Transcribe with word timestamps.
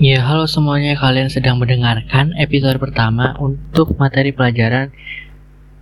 Ya, 0.00 0.24
halo 0.24 0.48
semuanya. 0.48 0.96
Kalian 0.96 1.28
sedang 1.28 1.60
mendengarkan 1.60 2.32
episode 2.40 2.80
pertama 2.80 3.36
untuk 3.36 4.00
materi 4.00 4.32
pelajaran 4.32 4.96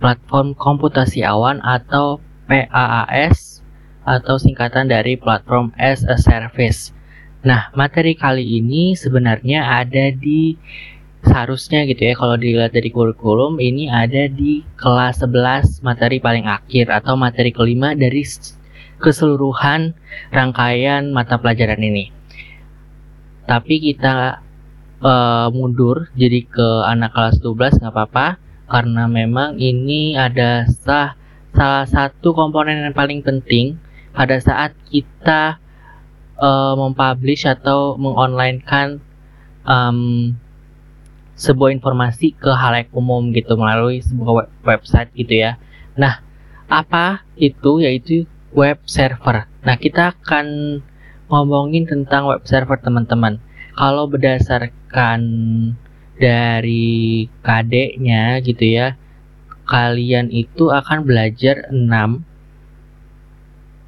platform 0.03 0.59
komputasi 0.59 1.23
awan 1.23 1.63
atau 1.63 2.19
PAAS 2.51 3.63
atau 4.03 4.35
singkatan 4.35 4.91
dari 4.91 5.15
platform 5.15 5.71
as 5.79 6.03
a 6.03 6.19
service. 6.19 6.91
Nah, 7.47 7.71
materi 7.71 8.11
kali 8.11 8.43
ini 8.59 8.91
sebenarnya 8.91 9.87
ada 9.87 10.11
di 10.11 10.59
seharusnya 11.23 11.87
gitu 11.87 12.11
ya 12.11 12.19
kalau 12.19 12.35
dilihat 12.35 12.75
dari 12.75 12.91
kurikulum 12.91 13.55
ini 13.63 13.87
ada 13.87 14.27
di 14.27 14.67
kelas 14.75 15.23
11 15.23 15.79
materi 15.79 16.19
paling 16.19 16.43
akhir 16.43 16.91
atau 16.91 17.15
materi 17.15 17.55
kelima 17.55 17.95
dari 17.95 18.27
keseluruhan 18.99 19.95
rangkaian 20.35 21.07
mata 21.15 21.39
pelajaran 21.39 21.79
ini 21.79 22.18
tapi 23.49 23.81
kita 23.81 24.45
uh, 25.01 25.49
mundur 25.49 26.13
jadi 26.13 26.45
ke 26.45 26.67
anak 26.85 27.17
kelas 27.17 27.41
12 27.41 27.81
nggak 27.81 27.93
apa-apa 27.97 28.37
karena 28.69 29.09
memang 29.09 29.57
ini 29.57 30.13
ada 30.13 30.69
sah, 30.69 31.17
salah 31.57 31.89
satu 31.89 32.37
komponen 32.37 32.85
yang 32.85 32.93
paling 32.93 33.25
penting 33.25 33.81
pada 34.13 34.37
saat 34.37 34.77
kita 34.93 35.57
uh, 36.37 36.77
mempublish 36.77 37.49
atau 37.49 37.97
mengonlinekan 37.97 39.01
um, 39.65 40.37
sebuah 41.33 41.73
informasi 41.73 42.37
ke 42.37 42.51
halayak 42.53 42.93
umum 42.93 43.33
gitu 43.33 43.57
melalui 43.57 44.05
sebuah 44.05 44.45
web 44.45 44.49
website 44.61 45.09
gitu 45.17 45.41
ya. 45.41 45.57
Nah, 45.97 46.21
apa 46.69 47.25
itu 47.33 47.81
yaitu 47.81 48.29
web 48.53 48.77
server. 48.85 49.49
Nah, 49.65 49.75
kita 49.81 50.13
akan 50.13 50.45
ngomongin 51.29 51.85
tentang 51.85 52.25
web 52.27 52.43
server 52.43 52.81
teman-teman. 52.81 53.39
Kalau 53.77 54.09
berdasarkan 54.11 55.21
dari 56.19 57.29
KD-nya 57.45 58.43
gitu 58.43 58.65
ya, 58.65 58.99
kalian 59.69 60.33
itu 60.33 60.73
akan 60.73 61.05
belajar 61.07 61.69
6 61.71 62.25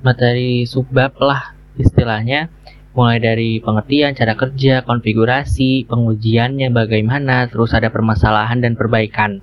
materi 0.01 0.65
subbab 0.65 1.13
lah 1.21 1.53
istilahnya 1.77 2.49
mulai 2.91 3.23
dari 3.23 3.63
pengertian, 3.63 4.11
cara 4.11 4.35
kerja, 4.35 4.83
konfigurasi, 4.83 5.87
pengujiannya 5.87 6.75
bagaimana, 6.75 7.47
terus 7.47 7.71
ada 7.71 7.87
permasalahan 7.87 8.59
dan 8.59 8.75
perbaikan. 8.75 9.39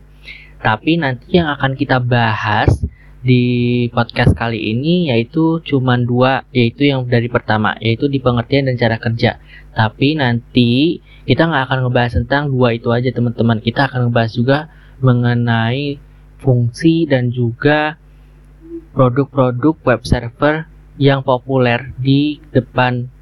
Tapi 0.60 1.00
nanti 1.00 1.41
yang 1.41 1.48
akan 1.48 1.72
kita 1.72 1.96
bahas 1.96 2.84
di 3.28 3.44
podcast 3.92 4.32
kali 4.32 4.72
ini 4.72 5.12
yaitu 5.12 5.60
cuma 5.60 6.00
dua 6.00 6.48
yaitu 6.48 6.88
yang 6.88 7.04
dari 7.04 7.28
pertama 7.28 7.76
yaitu 7.76 8.08
di 8.08 8.24
pengertian 8.24 8.72
dan 8.72 8.80
cara 8.80 8.96
kerja. 8.96 9.36
Tapi 9.76 10.16
nanti 10.16 11.04
kita 11.28 11.44
nggak 11.44 11.68
akan 11.68 11.78
ngebahas 11.84 12.12
tentang 12.24 12.48
dua 12.48 12.72
itu 12.72 12.88
aja 12.88 13.12
teman-teman. 13.12 13.60
Kita 13.60 13.84
akan 13.92 14.08
ngebahas 14.08 14.32
juga 14.32 14.58
mengenai 15.04 16.00
fungsi 16.40 17.04
dan 17.04 17.28
juga 17.28 18.00
produk-produk 18.96 19.76
web 19.84 20.00
server 20.08 20.64
yang 20.96 21.20
populer 21.20 21.92
di 22.00 22.40
depan 22.48 23.12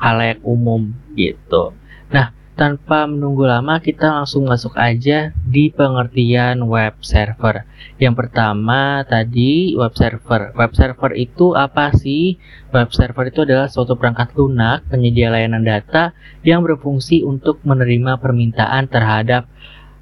halayak 0.00 0.40
umum 0.40 0.96
gitu. 1.12 1.76
Nah 2.08 2.32
tanpa 2.54 3.10
menunggu 3.10 3.50
lama, 3.50 3.82
kita 3.82 4.22
langsung 4.22 4.46
masuk 4.46 4.78
aja 4.78 5.34
di 5.42 5.74
pengertian 5.74 6.62
web 6.70 6.94
server. 7.02 7.66
Yang 7.98 8.14
pertama 8.14 9.02
tadi 9.02 9.74
web 9.74 9.90
server. 9.98 10.54
Web 10.54 10.72
server 10.78 11.12
itu 11.18 11.58
apa 11.58 11.90
sih? 11.94 12.38
Web 12.70 12.94
server 12.94 13.30
itu 13.30 13.42
adalah 13.42 13.66
suatu 13.66 13.98
perangkat 13.98 14.38
lunak 14.38 14.86
penyedia 14.86 15.34
layanan 15.34 15.66
data 15.66 16.14
yang 16.46 16.62
berfungsi 16.62 17.26
untuk 17.26 17.58
menerima 17.66 18.22
permintaan 18.22 18.86
terhadap 18.86 19.50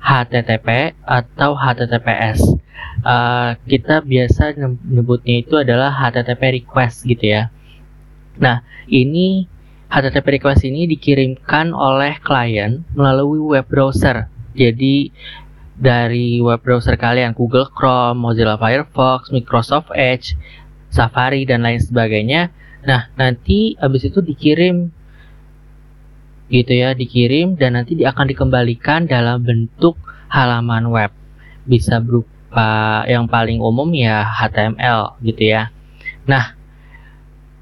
HTTP 0.05 0.93
atau 1.09 1.57
HTTPS. 1.57 2.61
Uh, 3.03 3.57
kita 3.65 4.05
biasa 4.05 4.53
nyebutnya 4.85 5.41
itu 5.41 5.57
adalah 5.57 5.89
HTTP 5.89 6.63
request 6.63 7.09
gitu 7.09 7.33
ya. 7.33 7.49
Nah, 8.37 8.65
ini 8.89 9.47
HTTP 9.93 10.41
request 10.41 10.65
ini 10.65 10.89
dikirimkan 10.89 11.77
oleh 11.77 12.17
klien 12.25 12.81
melalui 12.97 13.37
web 13.45 13.69
browser. 13.69 14.25
Jadi 14.57 15.13
dari 15.77 16.41
web 16.41 16.65
browser 16.65 16.97
kalian 16.97 17.37
Google 17.37 17.69
Chrome, 17.69 18.17
Mozilla 18.17 18.57
Firefox, 18.57 19.29
Microsoft 19.29 19.93
Edge, 19.93 20.33
Safari 20.89 21.45
dan 21.45 21.61
lain 21.61 21.77
sebagainya. 21.77 22.49
Nah, 22.89 23.13
nanti 23.21 23.77
habis 23.77 24.09
itu 24.09 24.25
dikirim 24.25 24.89
gitu 26.49 26.73
ya, 26.73 26.97
dikirim 26.97 27.61
dan 27.61 27.77
nanti 27.77 27.93
akan 28.01 28.33
dikembalikan 28.33 29.05
dalam 29.05 29.45
bentuk 29.45 30.01
halaman 30.33 30.89
web. 30.89 31.13
Bisa 31.69 32.01
berupa 32.01 33.05
yang 33.05 33.29
paling 33.29 33.61
umum 33.61 33.93
ya 33.93 34.25
HTML 34.25 35.21
gitu 35.21 35.53
ya. 35.53 35.69
Nah, 36.25 36.57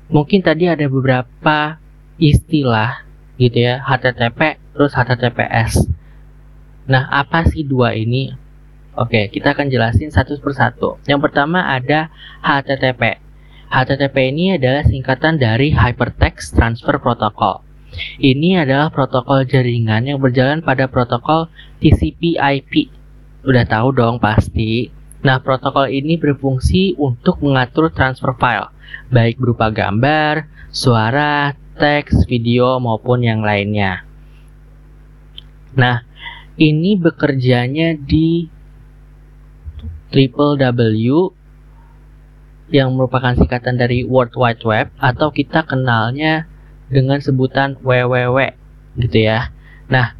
mungkin 0.06 0.46
tadi 0.46 0.70
ada 0.70 0.86
beberapa 0.86 1.79
istilah 2.20 3.08
gitu 3.40 3.64
ya 3.64 3.80
HTTP 3.80 4.60
terus 4.76 4.92
HTTPS. 4.92 5.88
Nah 6.86 7.08
apa 7.08 7.48
sih 7.48 7.64
dua 7.64 7.96
ini? 7.96 8.36
Oke 8.94 9.32
kita 9.32 9.56
akan 9.56 9.72
jelasin 9.72 10.12
satu 10.12 10.36
persatu. 10.38 11.00
Yang 11.08 11.20
pertama 11.32 11.64
ada 11.64 12.12
HTTP. 12.44 13.16
HTTP 13.70 14.16
ini 14.34 14.60
adalah 14.60 14.84
singkatan 14.84 15.40
dari 15.40 15.72
Hypertext 15.72 16.58
Transfer 16.58 17.00
Protocol. 17.00 17.64
Ini 18.22 18.62
adalah 18.62 18.90
protokol 18.94 19.46
jaringan 19.46 20.06
yang 20.06 20.22
berjalan 20.22 20.62
pada 20.62 20.86
protokol 20.86 21.50
TCP/IP. 21.82 22.86
Udah 23.42 23.66
tahu 23.66 23.90
dong 23.94 24.22
pasti. 24.22 24.90
Nah, 25.20 25.42
protokol 25.42 25.92
ini 25.92 26.16
berfungsi 26.16 26.96
untuk 26.96 27.44
mengatur 27.44 27.92
transfer 27.92 28.32
file, 28.40 28.72
baik 29.12 29.36
berupa 29.36 29.68
gambar, 29.68 30.48
suara, 30.72 31.52
teks, 31.80 32.28
video 32.28 32.76
maupun 32.76 33.24
yang 33.24 33.40
lainnya. 33.40 34.04
Nah, 35.72 36.04
ini 36.60 37.00
bekerjanya 37.00 37.96
di 37.96 38.52
triple 40.12 40.60
W 40.60 41.32
yang 42.70 42.94
merupakan 42.94 43.34
singkatan 43.34 43.80
dari 43.80 44.04
World 44.04 44.36
Wide 44.36 44.62
Web 44.62 44.92
atau 45.00 45.32
kita 45.32 45.64
kenalnya 45.66 46.46
dengan 46.92 47.18
sebutan 47.18 47.80
www 47.80 48.38
gitu 49.00 49.18
ya. 49.24 49.50
Nah, 49.88 50.14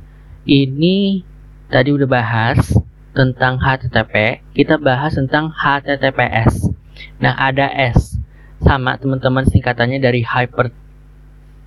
ini 0.48 1.22
tadi 1.70 1.94
udah 1.94 2.08
bahas 2.08 2.74
tentang 3.14 3.58
HTTP, 3.58 4.42
kita 4.54 4.78
bahas 4.78 5.14
tentang 5.14 5.50
HTTPS. 5.50 6.70
Nah, 7.22 7.34
ada 7.36 7.70
S 7.70 8.18
sama 8.62 8.98
teman-teman 8.98 9.46
singkatannya 9.46 9.98
dari 9.98 10.22
Hyper 10.22 10.70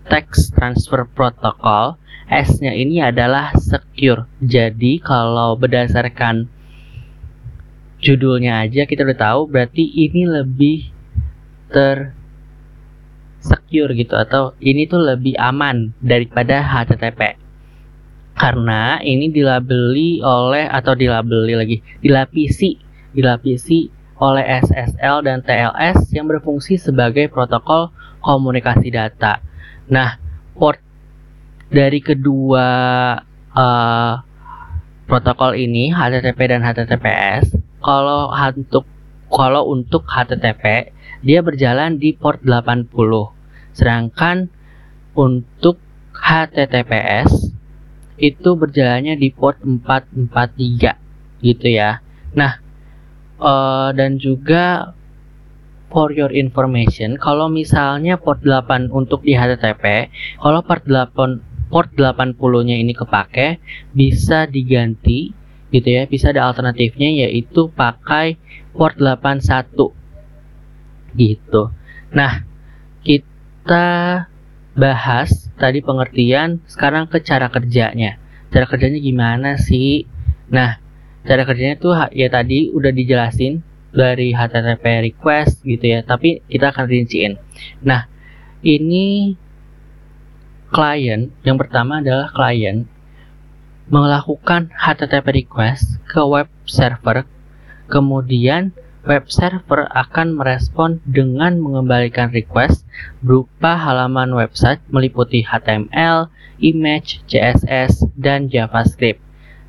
Text 0.07 0.55
Transfer 0.55 1.07
Protocol 1.07 1.99
S-nya 2.27 2.73
ini 2.73 3.03
adalah 3.03 3.53
secure. 3.59 4.25
Jadi 4.41 4.99
kalau 5.03 5.59
berdasarkan 5.59 6.47
judulnya 8.03 8.67
aja 8.67 8.83
kita 8.83 9.07
udah 9.07 9.19
tahu 9.19 9.41
berarti 9.47 9.83
ini 9.85 10.27
lebih 10.27 10.91
ter 11.71 12.11
secure 13.43 13.91
gitu 13.95 14.15
atau 14.15 14.55
ini 14.63 14.87
tuh 14.87 15.03
lebih 15.03 15.35
aman 15.35 15.91
daripada 15.99 16.63
HTTP. 16.63 17.39
Karena 18.33 18.97
ini 19.03 19.29
dilabeli 19.29 20.23
oleh 20.25 20.65
atau 20.65 20.97
dilabeli 20.97 21.53
lagi, 21.53 21.77
dilapisi, 22.01 22.79
dilapisi 23.13 23.91
oleh 24.17 24.41
SSL 24.63 25.27
dan 25.27 25.43
TLS 25.43 26.09
yang 26.15 26.25
berfungsi 26.25 26.79
sebagai 26.79 27.29
protokol 27.29 27.93
komunikasi 28.23 28.89
data. 28.89 29.52
Nah, 29.89 30.15
port 30.55 30.79
dari 31.73 31.99
kedua 31.99 32.67
uh, 33.51 34.13
protokol 35.09 35.57
ini 35.57 35.91
HTTP 35.91 36.39
dan 36.47 36.61
HTTPS, 36.63 37.57
kalau 37.83 38.31
untuk 38.31 38.85
kalau 39.33 39.67
untuk 39.73 40.05
HTTP 40.05 40.93
dia 41.25 41.39
berjalan 41.41 41.97
di 41.97 42.13
port 42.13 42.43
80. 42.45 42.91
Sedangkan 43.73 44.51
untuk 45.17 45.81
HTTPS 46.13 47.51
itu 48.21 48.49
berjalannya 48.53 49.17
di 49.17 49.33
port 49.33 49.57
443 49.65 51.41
gitu 51.41 51.67
ya. 51.67 51.99
Nah, 52.37 52.61
uh, 53.41 53.89
dan 53.91 54.21
juga 54.21 54.93
for 55.93 56.09
your 56.09 56.33
information, 56.33 57.21
kalau 57.21 57.47
misalnya 57.47 58.17
port 58.17 58.41
8 58.41 58.89
untuk 58.89 59.21
di 59.21 59.37
HTTP, 59.37 60.09
kalau 60.41 60.65
port 60.65 60.83
8 60.89 61.53
port 61.73 61.89
80-nya 61.97 62.77
ini 62.77 62.93
kepake, 62.93 63.57
bisa 63.97 64.45
diganti 64.45 65.33
gitu 65.73 65.89
ya. 65.89 66.05
Bisa 66.05 66.29
ada 66.29 66.45
alternatifnya 66.45 67.25
yaitu 67.25 67.73
pakai 67.73 68.37
port 68.77 69.01
81 69.01 69.73
gitu. 71.17 71.73
Nah, 72.13 72.45
kita 73.01 73.85
bahas 74.77 75.49
tadi 75.57 75.81
pengertian, 75.81 76.61
sekarang 76.69 77.09
ke 77.09 77.21
cara 77.25 77.49
kerjanya. 77.49 78.21
Cara 78.53 78.69
kerjanya 78.69 79.01
gimana 79.01 79.57
sih? 79.57 80.05
Nah, 80.53 80.77
cara 81.25 81.41
kerjanya 81.41 81.81
tuh 81.81 81.97
ya 82.13 82.29
tadi 82.29 82.69
udah 82.69 82.93
dijelasin 82.93 83.65
dari 83.93 84.33
HTTP 84.33 85.13
request 85.13 85.61
gitu 85.63 85.85
ya, 85.85 85.99
tapi 86.01 86.41
kita 86.49 86.73
akan 86.73 86.85
rinciin. 86.89 87.37
Nah, 87.85 88.09
ini 88.65 89.37
klien, 90.73 91.29
yang 91.45 91.57
pertama 91.61 92.01
adalah 92.01 92.33
klien 92.33 92.89
melakukan 93.87 94.73
HTTP 94.73 95.45
request 95.45 96.01
ke 96.09 96.19
web 96.25 96.49
server, 96.65 97.29
kemudian 97.91 98.73
web 99.03 99.27
server 99.27 99.85
akan 99.91 100.39
merespon 100.39 101.03
dengan 101.03 101.59
mengembalikan 101.59 102.31
request 102.31 102.87
berupa 103.19 103.75
halaman 103.75 104.31
website 104.31 104.79
meliputi 104.87 105.43
HTML, 105.43 106.31
image, 106.63 107.19
CSS, 107.27 108.07
dan 108.15 108.47
JavaScript. 108.47 109.19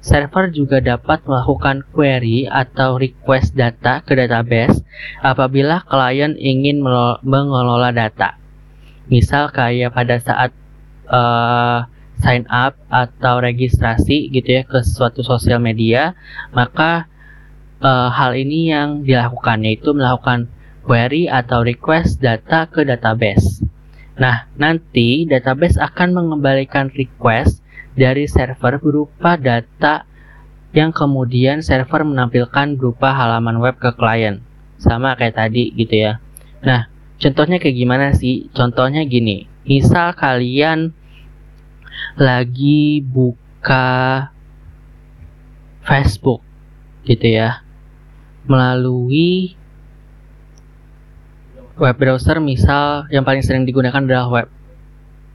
Server 0.04 0.52
juga 0.52 0.84
dapat 0.84 1.24
melakukan 1.24 1.80
query 1.96 2.44
atau 2.44 3.00
request 3.00 3.56
data 3.56 4.04
ke 4.04 4.12
database 4.12 4.84
apabila 5.24 5.80
klien 5.88 6.36
ingin 6.36 6.84
mengelola 7.24 7.88
data. 7.88 8.36
Misal 9.08 9.48
kayak 9.48 9.96
pada 9.96 10.20
saat 10.20 10.52
uh, 11.08 11.88
sign 12.20 12.44
up 12.52 12.76
atau 12.92 13.40
registrasi 13.40 14.28
gitu 14.28 14.60
ya 14.60 14.62
ke 14.68 14.84
suatu 14.84 15.24
sosial 15.24 15.56
media, 15.56 16.12
maka 16.52 17.08
uh, 17.80 18.12
hal 18.12 18.36
ini 18.36 18.76
yang 18.76 19.08
dilakukan 19.08 19.64
yaitu 19.64 19.96
melakukan 19.96 20.52
query 20.84 21.32
atau 21.32 21.64
request 21.64 22.20
data 22.20 22.68
ke 22.68 22.84
database. 22.84 23.64
Nah, 24.20 24.52
nanti 24.60 25.24
database 25.24 25.80
akan 25.80 26.12
mengembalikan 26.12 26.92
request 26.92 27.63
dari 27.94 28.26
server 28.26 28.78
berupa 28.82 29.38
data 29.38 30.06
yang 30.74 30.90
kemudian 30.90 31.62
server 31.62 32.02
menampilkan 32.02 32.74
berupa 32.74 33.14
halaman 33.14 33.62
web 33.62 33.78
ke 33.78 33.94
klien. 33.94 34.42
Sama 34.78 35.14
kayak 35.14 35.38
tadi 35.38 35.70
gitu 35.74 35.94
ya. 36.10 36.12
Nah, 36.66 36.90
contohnya 37.16 37.62
kayak 37.62 37.78
gimana 37.78 38.06
sih? 38.12 38.50
Contohnya 38.50 39.06
gini, 39.06 39.46
misal 39.62 40.12
kalian 40.18 40.90
lagi 42.18 43.00
buka 43.06 44.28
Facebook 45.84 46.42
gitu 47.04 47.38
ya 47.38 47.60
melalui 48.48 49.56
web 51.76 51.96
browser 51.96 52.38
misal 52.40 53.08
yang 53.12 53.26
paling 53.26 53.42
sering 53.44 53.64
digunakan 53.68 54.00
adalah 54.00 54.28
web 54.30 54.48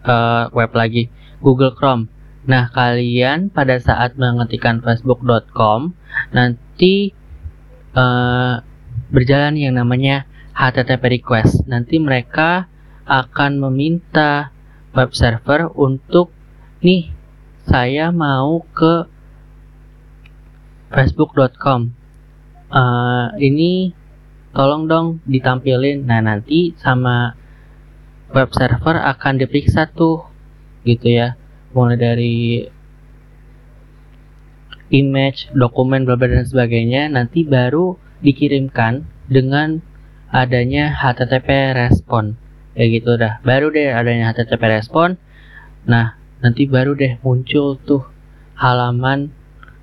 uh, 0.06 0.50
web 0.54 0.72
lagi 0.74 1.12
Google 1.42 1.74
Chrome 1.76 2.08
Nah, 2.48 2.72
kalian 2.72 3.52
pada 3.52 3.76
saat 3.84 4.16
mengetikkan 4.16 4.80
facebook.com 4.80 5.92
nanti 6.32 7.12
uh, 7.92 8.64
berjalan 9.12 9.60
yang 9.60 9.76
namanya 9.76 10.24
HTTP 10.56 11.20
request. 11.20 11.68
Nanti 11.68 12.00
mereka 12.00 12.72
akan 13.04 13.60
meminta 13.60 14.56
web 14.96 15.12
server 15.12 15.68
untuk 15.76 16.32
nih 16.80 17.12
saya 17.68 18.16
mau 18.16 18.64
ke 18.72 19.04
facebook.com. 20.96 21.92
Uh, 22.70 22.80
eh, 22.80 23.52
ini 23.52 23.92
tolong 24.56 24.88
dong 24.88 25.08
ditampilin. 25.28 26.08
Nah, 26.08 26.24
nanti 26.24 26.72
sama 26.80 27.36
web 28.32 28.50
server 28.56 28.96
akan 28.96 29.44
diperiksa 29.44 29.92
tuh 29.92 30.24
gitu 30.88 31.12
ya 31.12 31.36
mulai 31.74 31.98
dari 31.98 32.66
image, 34.90 35.54
dokumen, 35.54 36.06
bla 36.06 36.18
dan 36.18 36.46
sebagainya 36.46 37.10
nanti 37.14 37.46
baru 37.46 37.98
dikirimkan 38.26 39.06
dengan 39.30 39.80
adanya 40.34 40.94
HTTP 40.94 41.78
respon. 41.78 42.38
Kayak 42.74 42.90
gitu 43.02 43.12
dah. 43.18 43.34
Baru 43.46 43.70
deh 43.74 43.94
adanya 43.94 44.34
HTTP 44.34 44.62
respon. 44.70 45.18
Nah 45.86 46.18
nanti 46.42 46.66
baru 46.66 46.96
deh 46.98 47.20
muncul 47.22 47.78
tuh 47.82 48.06
halaman 48.56 49.34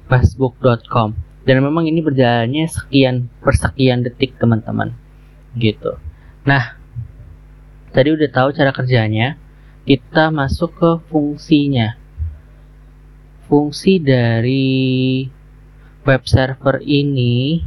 facebook.com 0.06 1.12
dan 1.46 1.56
memang 1.62 1.86
ini 1.86 2.00
berjalannya 2.00 2.66
sekian 2.66 3.30
persekian 3.42 4.02
detik 4.02 4.38
teman-teman. 4.38 4.94
Gitu. 5.54 5.98
Nah 6.46 6.78
tadi 7.94 8.08
udah 8.12 8.28
tahu 8.30 8.48
cara 8.54 8.70
kerjanya 8.74 9.38
kita 9.86 10.34
masuk 10.34 10.74
ke 10.74 10.90
fungsinya. 11.06 11.94
Fungsi 13.46 14.02
dari 14.02 15.22
web 16.02 16.22
server 16.26 16.82
ini 16.82 17.62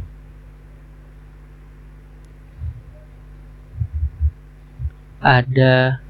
ada 5.23 6.03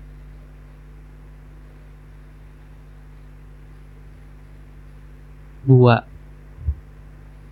dua. 5.62 6.10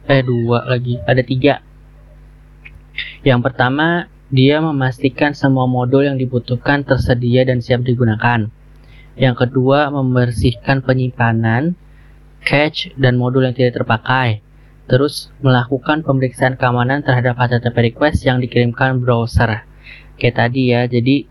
Eh 0.10 0.26
dua 0.26 0.66
lagi. 0.66 0.98
Ada 1.06 1.22
tiga. 1.22 1.62
Yang 3.22 3.40
pertama 3.46 4.10
dia 4.28 4.60
memastikan 4.60 5.32
semua 5.32 5.66
modul 5.66 6.04
yang 6.04 6.20
dibutuhkan 6.20 6.84
tersedia 6.84 7.48
dan 7.48 7.64
siap 7.64 7.88
digunakan. 7.88 8.52
Yang 9.18 9.36
kedua, 9.48 9.90
membersihkan 9.90 10.84
penyimpanan, 10.84 11.74
cache, 12.44 12.94
dan 13.00 13.18
modul 13.18 13.48
yang 13.48 13.56
tidak 13.56 13.82
terpakai. 13.82 14.44
Terus, 14.88 15.32
melakukan 15.40 16.04
pemeriksaan 16.04 16.56
keamanan 16.56 17.04
terhadap 17.04 17.40
HTTP 17.40 17.92
request 17.96 18.24
yang 18.28 18.44
dikirimkan 18.44 19.00
browser. 19.04 19.66
Kayak 20.20 20.36
tadi 20.48 20.62
ya, 20.76 20.86
jadi 20.86 21.26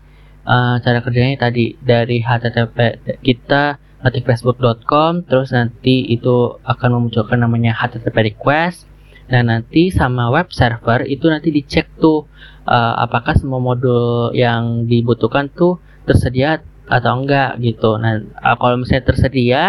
uh, 0.47 0.75
cara 0.81 0.99
kerjanya 1.03 1.47
tadi 1.49 1.75
dari 1.83 2.23
HTTP 2.23 2.77
kita 3.21 3.77
facebook.com 4.07 5.25
terus 5.25 5.51
nanti 5.51 6.05
itu 6.07 6.55
akan 6.63 6.89
memunculkan 6.95 7.43
namanya 7.43 7.75
HTTP 7.75 8.33
request 8.33 8.87
dan 9.27 9.51
nanti 9.51 9.91
sama 9.91 10.31
web 10.31 10.47
server 10.55 11.03
itu 11.03 11.27
nanti 11.27 11.51
dicek 11.51 11.99
tuh 11.99 12.27
uh, 12.63 12.95
apakah 13.03 13.35
semua 13.35 13.59
modul 13.59 14.31
yang 14.31 14.87
dibutuhkan 14.87 15.51
tuh 15.51 15.83
tersedia 16.07 16.63
atau 16.87 17.19
enggak 17.19 17.59
gitu. 17.59 17.99
Nah, 17.99 18.23
uh, 18.39 18.55
kalau 18.55 18.79
misalnya 18.79 19.11
tersedia, 19.11 19.63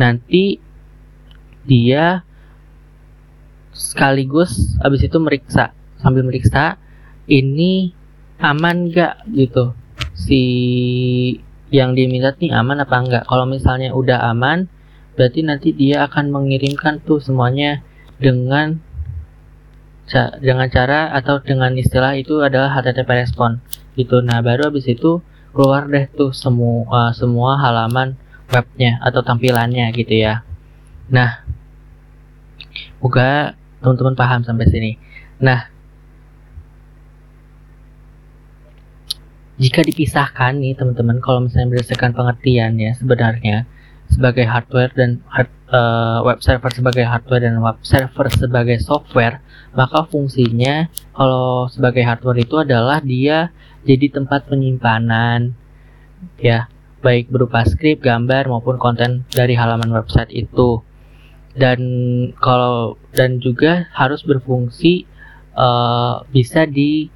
nanti 0.00 0.56
dia 1.68 2.24
sekaligus 3.76 4.80
habis 4.80 5.04
itu 5.04 5.20
meriksa. 5.20 5.76
Sambil 6.00 6.24
meriksa 6.24 6.80
ini 7.28 7.92
aman 8.40 8.88
enggak 8.88 9.20
gitu? 9.36 9.76
Si 10.16 10.42
yang 11.68 11.92
diminta 11.92 12.32
nih 12.40 12.56
aman 12.56 12.80
apa 12.80 12.96
enggak? 12.96 13.24
Kalau 13.28 13.44
misalnya 13.44 13.92
udah 13.92 14.32
aman 14.32 14.72
berarti 15.16 15.44
nanti 15.44 15.72
dia 15.76 16.08
akan 16.08 16.32
mengirimkan 16.32 17.04
tuh 17.04 17.20
semuanya 17.20 17.84
dengan 18.16 18.80
dengan 20.38 20.70
cara 20.70 21.10
atau 21.10 21.42
dengan 21.42 21.74
istilah 21.74 22.14
itu 22.14 22.38
adalah 22.38 22.70
HTTP 22.78 23.26
respon 23.26 23.58
gitu. 23.98 24.22
Nah, 24.22 24.38
baru 24.38 24.70
habis 24.70 24.86
itu 24.86 25.18
keluar 25.50 25.88
deh 25.90 26.06
tuh 26.14 26.30
semua 26.30 26.84
uh, 26.86 27.12
semua 27.16 27.58
halaman 27.58 28.14
webnya 28.52 29.02
atau 29.02 29.24
tampilannya 29.26 29.90
gitu 29.96 30.14
ya. 30.14 30.46
Nah, 31.10 31.42
semoga 32.98 33.58
teman-teman 33.82 34.14
paham 34.14 34.40
sampai 34.46 34.66
sini. 34.70 34.92
Nah, 35.42 35.66
jika 39.58 39.82
dipisahkan 39.82 40.54
nih 40.60 40.78
teman-teman, 40.78 41.18
kalau 41.18 41.48
misalnya 41.48 41.74
berdasarkan 41.74 42.12
pengertian 42.14 42.78
ya 42.78 42.92
sebenarnya 42.94 43.66
sebagai 44.16 44.48
hardware 44.48 44.96
dan 44.96 45.20
hard, 45.28 45.52
uh, 45.68 46.24
web 46.24 46.40
server 46.40 46.72
sebagai 46.72 47.04
hardware 47.04 47.44
dan 47.44 47.60
web 47.60 47.76
server 47.84 48.32
sebagai 48.32 48.80
software, 48.80 49.44
maka 49.76 50.08
fungsinya 50.08 50.88
kalau 51.12 51.68
sebagai 51.68 52.00
hardware 52.00 52.40
itu 52.40 52.56
adalah 52.56 53.04
dia 53.04 53.52
jadi 53.84 54.08
tempat 54.08 54.48
penyimpanan 54.48 55.52
ya, 56.40 56.72
baik 57.04 57.28
berupa 57.28 57.68
skrip, 57.68 58.00
gambar 58.00 58.48
maupun 58.48 58.80
konten 58.80 59.28
dari 59.28 59.52
halaman 59.52 59.92
website 59.92 60.32
itu. 60.32 60.80
Dan 61.52 61.80
kalau 62.40 62.96
dan 63.12 63.36
juga 63.40 63.88
harus 63.92 64.24
berfungsi 64.24 65.04
uh, 65.56 66.24
bisa 66.32 66.64
di 66.64 67.12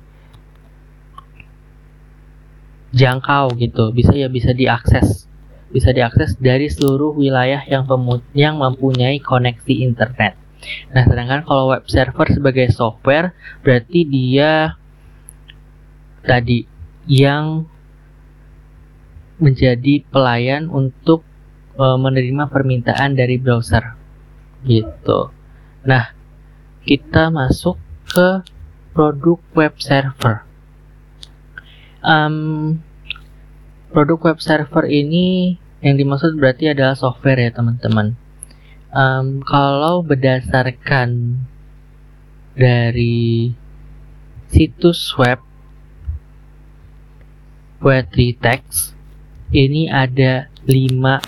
jangkau 2.92 3.56
gitu, 3.56 3.88
bisa 3.92 4.12
ya 4.12 4.28
bisa 4.28 4.52
diakses 4.52 5.29
bisa 5.70 5.94
diakses 5.94 6.34
dari 6.38 6.66
seluruh 6.66 7.14
wilayah 7.14 7.62
yang, 7.66 7.86
yang 8.34 8.58
mempunyai 8.58 9.22
koneksi 9.22 9.74
internet. 9.86 10.34
Nah, 10.92 11.02
sedangkan 11.08 11.46
kalau 11.48 11.72
web 11.72 11.86
server 11.88 12.28
sebagai 12.28 12.68
software 12.74 13.32
berarti 13.64 14.04
dia 14.04 14.76
tadi 16.20 16.68
yang 17.08 17.64
menjadi 19.40 20.04
pelayan 20.12 20.68
untuk 20.68 21.24
e, 21.72 21.84
menerima 21.96 22.52
permintaan 22.52 23.16
dari 23.16 23.40
browser 23.40 23.96
gitu. 24.68 25.32
Nah, 25.88 26.12
kita 26.84 27.32
masuk 27.32 27.80
ke 28.04 28.44
produk 28.92 29.40
web 29.56 29.74
server. 29.80 30.44
Um, 32.04 32.80
produk 33.92 34.32
web 34.32 34.38
server 34.40 34.84
ini 34.88 35.59
yang 35.80 35.96
dimaksud 35.96 36.36
berarti 36.36 36.72
adalah 36.72 36.92
software 36.92 37.40
ya 37.40 37.50
teman-teman. 37.52 38.16
Um, 38.90 39.40
kalau 39.46 40.04
berdasarkan 40.04 41.40
dari 42.58 43.54
situs 44.50 45.14
web 45.16 45.40
Poetry 47.80 48.36
Text 48.36 48.92
ini 49.56 49.88
ada 49.88 50.52
lima 50.68 51.22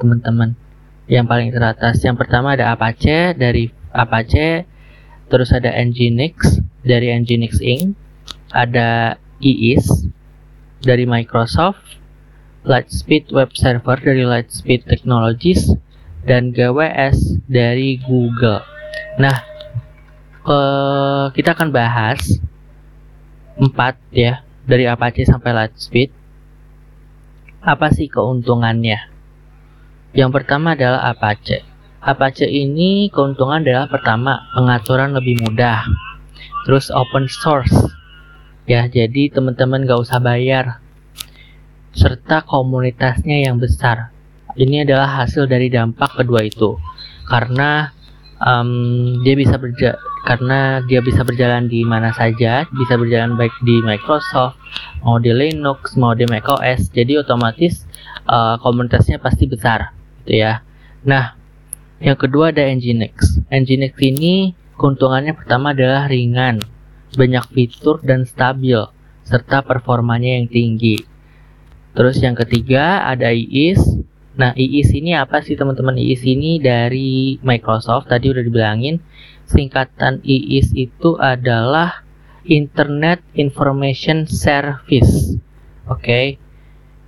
teman-teman 0.00 0.56
yang 1.04 1.28
paling 1.28 1.52
teratas. 1.52 2.00
Yang 2.00 2.24
pertama 2.24 2.56
ada 2.56 2.72
Apache 2.72 3.36
dari 3.36 3.68
Apache. 3.92 4.64
Terus 5.28 5.52
ada 5.52 5.68
Nginx 5.76 6.64
dari 6.80 7.12
Nginx 7.12 7.60
Inc. 7.60 7.92
Ada 8.48 9.20
EIS 9.44 10.08
dari 10.80 11.04
Microsoft 11.04 11.97
Lightspeed 12.66 13.30
Web 13.30 13.54
Server 13.54 13.98
dari 14.00 14.26
Lightspeed 14.26 14.88
Technologies 14.88 15.74
dan 16.26 16.50
GWS 16.50 17.46
dari 17.46 18.02
Google. 18.02 18.62
Nah 19.22 19.36
uh, 20.42 21.26
kita 21.30 21.54
akan 21.54 21.70
bahas 21.70 22.40
empat 23.58 23.98
ya 24.10 24.42
dari 24.66 24.84
Apache 24.90 25.22
sampai 25.26 25.54
Lightspeed. 25.54 26.10
Apa 27.62 27.90
sih 27.90 28.06
keuntungannya? 28.06 29.10
Yang 30.14 30.30
pertama 30.40 30.72
adalah 30.78 31.10
Apache. 31.10 31.62
Apache 31.98 32.46
ini 32.46 33.10
keuntungan 33.10 33.60
adalah 33.60 33.90
pertama 33.90 34.46
pengaturan 34.54 35.12
lebih 35.12 35.42
mudah. 35.42 35.82
Terus 36.64 36.88
open 36.94 37.26
source. 37.26 37.74
Ya 38.68 38.84
jadi 38.86 39.32
teman-teman 39.32 39.88
gak 39.88 40.04
usah 40.04 40.20
bayar 40.20 40.84
serta 41.98 42.46
komunitasnya 42.46 43.50
yang 43.50 43.58
besar 43.58 44.14
ini 44.54 44.86
adalah 44.86 45.26
hasil 45.26 45.50
dari 45.50 45.66
dampak 45.66 46.14
kedua 46.14 46.46
itu 46.46 46.78
karena 47.26 47.90
um, 48.42 49.18
dia 49.26 49.34
bisa 49.34 49.58
berja 49.58 49.98
karena 50.26 50.84
dia 50.84 51.00
bisa 51.00 51.24
berjalan 51.24 51.72
di 51.72 51.88
mana 51.88 52.12
saja, 52.12 52.68
bisa 52.68 53.00
berjalan 53.00 53.40
baik 53.40 53.54
di 53.64 53.80
Microsoft, 53.80 54.60
mau 55.00 55.16
di 55.16 55.32
Linux, 55.32 55.96
mau 55.96 56.12
di 56.12 56.28
macOS. 56.28 56.92
Jadi 56.92 57.16
otomatis 57.16 57.88
uh, 58.28 58.60
komunitasnya 58.60 59.16
pasti 59.24 59.48
besar, 59.48 59.96
gitu 60.20 60.44
ya. 60.44 60.60
Nah, 61.08 61.32
yang 62.04 62.20
kedua 62.20 62.52
ada 62.52 62.60
Nginx. 62.60 63.48
Nginx 63.48 63.94
ini 64.04 64.52
keuntungannya 64.76 65.32
pertama 65.32 65.72
adalah 65.72 66.04
ringan, 66.12 66.60
banyak 67.16 67.48
fitur 67.56 68.04
dan 68.04 68.28
stabil, 68.28 68.84
serta 69.24 69.64
performanya 69.64 70.36
yang 70.36 70.46
tinggi. 70.50 71.07
Terus 71.96 72.16
yang 72.20 72.36
ketiga 72.36 73.06
ada 73.08 73.32
IIS. 73.32 73.80
Nah, 74.38 74.54
IIS 74.54 74.94
ini 74.94 75.18
apa 75.18 75.42
sih 75.42 75.58
teman-teman? 75.58 75.98
IIS 75.98 76.22
ini 76.28 76.62
dari 76.62 77.42
Microsoft, 77.42 78.12
tadi 78.12 78.30
udah 78.30 78.44
dibilangin 78.44 79.02
singkatan 79.48 80.20
IIS 80.22 80.76
itu 80.76 81.16
adalah 81.16 82.04
Internet 82.44 83.24
Information 83.34 84.28
Service. 84.28 85.36
Oke. 85.88 86.04
Okay. 86.04 86.26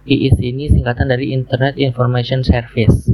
IIS 0.08 0.36
ini 0.40 0.64
singkatan 0.72 1.12
dari 1.12 1.36
Internet 1.36 1.76
Information 1.76 2.40
Service. 2.40 3.12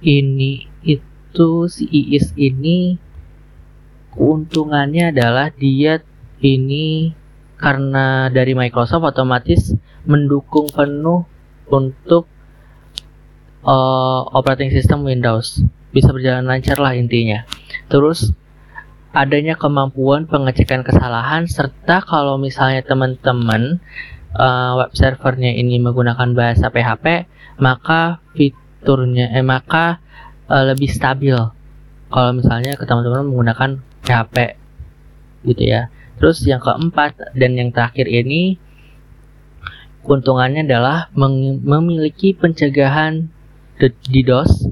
Ini 0.00 0.52
itu 0.86 1.48
si 1.66 1.84
IIS 1.90 2.38
ini 2.38 2.96
keuntungannya 4.14 5.10
adalah 5.10 5.50
dia 5.50 6.00
ini 6.38 7.10
karena 7.66 8.30
dari 8.30 8.54
Microsoft 8.54 9.10
otomatis 9.10 9.74
mendukung 10.06 10.70
penuh 10.70 11.26
untuk 11.66 12.30
uh, 13.66 14.22
operating 14.30 14.70
system 14.70 15.02
Windows. 15.02 15.66
Bisa 15.90 16.14
berjalan 16.14 16.46
lancar 16.46 16.78
lah 16.78 16.94
intinya. 16.94 17.42
Terus 17.90 18.30
adanya 19.10 19.58
kemampuan 19.58 20.30
pengecekan 20.30 20.86
kesalahan 20.86 21.50
serta 21.50 22.06
kalau 22.06 22.38
misalnya 22.38 22.86
teman-teman 22.86 23.82
uh, 24.38 24.78
web 24.78 24.94
servernya 24.94 25.50
ini 25.58 25.82
menggunakan 25.82 26.38
bahasa 26.38 26.70
PHP 26.70 27.26
maka 27.58 28.22
fiturnya 28.38 29.34
eh 29.34 29.42
maka 29.42 29.98
uh, 30.46 30.70
lebih 30.70 30.86
stabil. 30.86 31.34
Kalau 32.14 32.30
misalnya 32.30 32.78
teman-teman 32.78 33.26
menggunakan 33.26 33.82
PHP 34.06 34.54
gitu 35.50 35.66
ya 35.66 35.90
terus 36.16 36.44
yang 36.44 36.60
keempat 36.60 37.36
dan 37.36 37.56
yang 37.56 37.70
terakhir 37.72 38.08
ini 38.08 38.56
keuntungannya 40.06 40.62
adalah 40.62 41.10
memiliki 41.66 42.30
pencegahan 42.32 43.26
DDoS, 43.76 44.70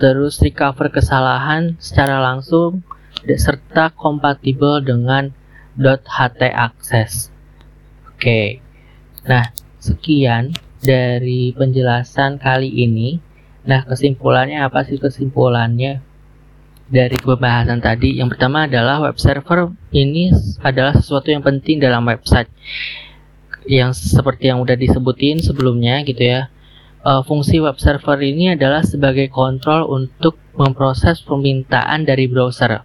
terus 0.00 0.40
recover 0.40 0.88
kesalahan 0.90 1.76
secara 1.78 2.18
langsung 2.18 2.82
serta 3.22 3.92
kompatibel 3.94 4.82
dengan 4.82 5.30
.ht 5.78 6.42
access. 6.50 7.30
Oke. 8.08 8.58
Nah, 9.28 9.54
sekian 9.78 10.56
dari 10.82 11.54
penjelasan 11.54 12.42
kali 12.42 12.66
ini. 12.68 13.22
Nah, 13.62 13.86
kesimpulannya 13.86 14.58
apa 14.58 14.82
sih 14.82 14.98
kesimpulannya 14.98 16.02
dari 16.92 17.16
pembahasan 17.16 17.80
tadi? 17.80 18.20
Yang 18.20 18.36
pertama 18.36 18.68
adalah 18.68 19.00
web 19.00 19.16
server 19.16 19.72
ini 19.96 20.28
adalah 20.60 20.92
sesuatu 20.92 21.32
yang 21.32 21.40
penting 21.40 21.80
dalam 21.80 22.04
website. 22.04 22.52
Yang 23.64 24.12
seperti 24.12 24.52
yang 24.52 24.60
udah 24.60 24.76
disebutin 24.76 25.40
sebelumnya 25.40 26.04
gitu 26.04 26.20
ya 26.20 26.52
uh, 27.02 27.22
fungsi 27.26 27.58
web 27.58 27.76
server 27.78 28.18
ini 28.22 28.54
adalah 28.54 28.82
sebagai 28.82 29.28
kontrol 29.28 29.90
untuk 29.90 30.38
memproses 30.54 31.20
permintaan 31.22 32.06
dari 32.06 32.30
browser. 32.30 32.82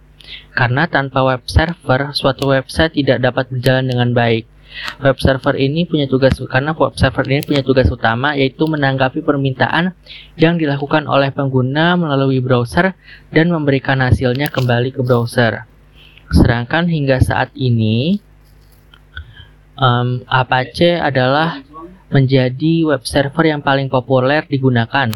Karena 0.52 0.84
tanpa 0.84 1.24
web 1.24 1.42
server, 1.48 2.12
suatu 2.12 2.52
website 2.52 2.98
tidak 2.98 3.24
dapat 3.24 3.48
berjalan 3.48 3.88
dengan 3.88 4.12
baik. 4.12 4.44
Web 5.02 5.16
server 5.18 5.54
ini 5.56 5.88
punya 5.88 6.06
tugas 6.06 6.36
karena 6.50 6.74
web 6.74 6.94
server 6.94 7.24
ini 7.26 7.42
punya 7.42 7.62
tugas 7.62 7.88
utama 7.88 8.34
yaitu 8.34 8.66
menanggapi 8.66 9.22
permintaan 9.22 9.94
yang 10.36 10.58
dilakukan 10.58 11.06
oleh 11.06 11.32
pengguna 11.32 11.94
melalui 11.96 12.38
browser 12.42 12.94
dan 13.32 13.50
memberikan 13.50 13.98
hasilnya 14.02 14.50
kembali 14.52 14.94
ke 14.94 15.00
browser. 15.02 15.66
Sedangkan 16.28 16.86
hingga 16.90 17.18
saat 17.24 17.54
ini 17.56 18.20
um, 19.78 20.20
Apache 20.28 20.98
adalah 20.98 21.62
menjadi 22.08 22.88
web 22.88 23.04
server 23.04 23.44
yang 23.48 23.60
paling 23.60 23.88
populer 23.88 24.44
digunakan 24.48 25.12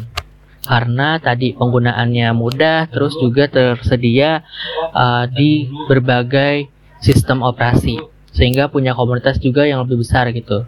karena 0.62 1.18
tadi 1.18 1.58
penggunaannya 1.58 2.28
mudah 2.38 2.86
terus 2.86 3.18
juga 3.18 3.50
tersedia 3.50 4.46
uh, 4.94 5.26
di 5.26 5.66
berbagai 5.90 6.70
sistem 7.02 7.42
operasi 7.42 8.11
sehingga 8.32 8.72
punya 8.72 8.96
komunitas 8.96 9.38
juga 9.38 9.68
yang 9.68 9.84
lebih 9.84 10.00
besar 10.00 10.28
gitu 10.32 10.64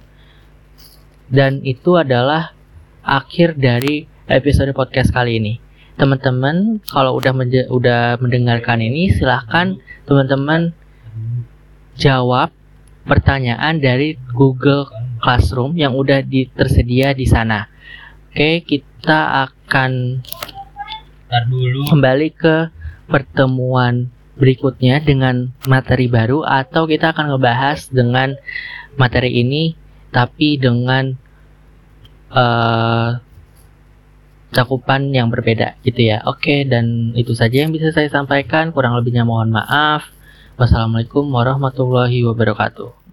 dan 1.32 1.64
itu 1.64 1.96
adalah 1.96 2.52
akhir 3.00 3.56
dari 3.56 4.04
episode 4.28 4.72
podcast 4.76 5.12
kali 5.12 5.40
ini 5.40 5.54
teman-teman 5.96 6.80
kalau 6.90 7.16
udah 7.16 7.32
udah 7.70 8.20
mendengarkan 8.20 8.82
ini 8.82 9.10
silahkan 9.14 9.78
teman-teman 10.04 10.74
jawab 11.94 12.50
pertanyaan 13.06 13.78
dari 13.78 14.18
Google 14.34 14.90
Classroom 15.22 15.76
yang 15.78 15.94
udah 15.94 16.24
di, 16.24 16.48
tersedia 16.50 17.14
di 17.14 17.24
sana. 17.28 17.68
Oke, 18.34 18.66
kita 18.66 19.46
akan 19.48 20.20
dulu. 21.48 21.86
kembali 21.86 22.28
ke 22.34 22.56
pertemuan 23.06 24.10
berikutnya 24.34 24.98
dengan 25.02 25.54
materi 25.70 26.10
baru 26.10 26.42
atau 26.42 26.90
kita 26.90 27.14
akan 27.14 27.34
ngebahas 27.34 27.86
dengan 27.90 28.34
materi 28.98 29.42
ini 29.42 29.78
tapi 30.10 30.58
dengan 30.58 31.14
uh, 32.30 33.18
cakupan 34.54 35.10
yang 35.10 35.28
berbeda 35.34 35.82
gitu 35.82 36.14
ya. 36.14 36.22
Oke, 36.30 36.62
dan 36.62 37.10
itu 37.18 37.34
saja 37.34 37.66
yang 37.66 37.74
bisa 37.74 37.90
saya 37.90 38.06
sampaikan. 38.06 38.70
Kurang 38.70 38.94
lebihnya 38.94 39.26
mohon 39.26 39.50
maaf. 39.50 40.06
Wassalamualaikum 40.54 41.26
warahmatullahi 41.26 42.22
wabarakatuh. 42.22 43.03